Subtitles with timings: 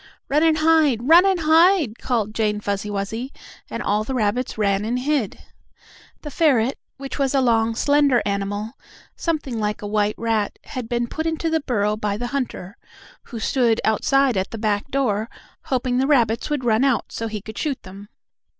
[0.29, 1.07] "Run and hide!
[1.07, 3.31] Run and hide!" called Jane Fuzzy Wuzzy,
[3.69, 5.37] and all the rabbits ran and hid.
[6.23, 8.71] The ferret, which was a long, slender animal,
[9.15, 12.77] something like a white rat, had been put into the burrow by the hunter,
[13.25, 15.29] who stood outside at the back door,
[15.65, 18.09] hoping the rabbits would run out so he could shoot them.